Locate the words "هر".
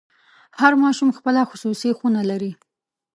0.59-0.73